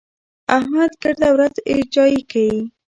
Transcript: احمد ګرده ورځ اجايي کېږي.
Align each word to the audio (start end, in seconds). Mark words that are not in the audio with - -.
احمد 0.57 0.91
ګرده 1.01 1.29
ورځ 1.35 1.55
اجايي 1.73 2.21
کېږي. 2.31 2.61